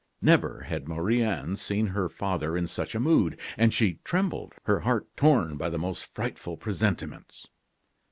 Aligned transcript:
Never 0.19 0.61
had 0.61 0.87
Marie 0.89 1.21
Anne 1.21 1.57
seen 1.57 1.85
her 1.85 2.09
father 2.09 2.57
in 2.57 2.65
such 2.65 2.95
a 2.95 2.99
mood; 2.99 3.39
and 3.55 3.71
she 3.71 3.99
trembled, 4.03 4.55
her 4.63 4.79
heart 4.79 5.05
torn 5.15 5.57
by 5.57 5.69
the 5.69 5.77
most 5.77 6.11
frightful 6.15 6.57
presentiments. 6.57 7.45